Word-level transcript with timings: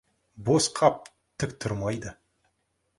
Бос 0.47 0.69
қап 0.79 0.97
тік 1.43 1.55
тұрмайды. 1.67 2.19